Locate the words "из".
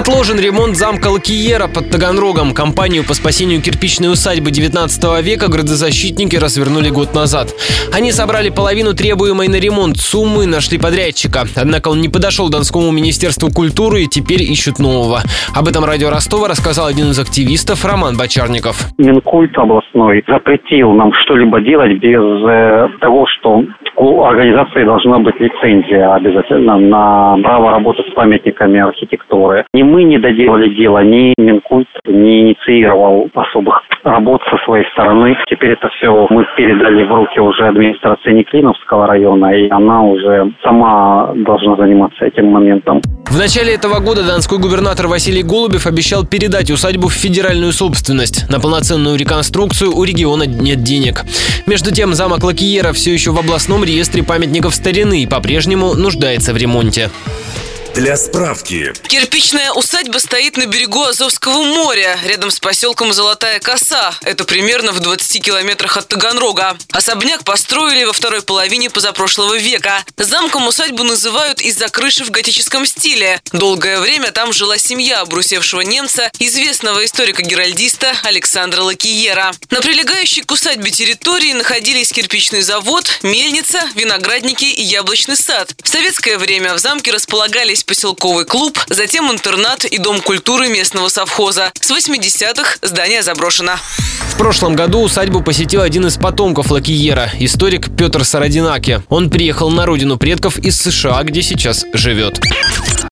17.10-17.18, 96.06-96.16, 100.58-100.80